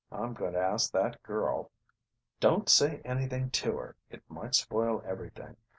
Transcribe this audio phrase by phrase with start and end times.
[0.11, 1.69] "I'm going to ask that girl"
[2.39, 5.57] "Don't say anything to her; it might spoil everything.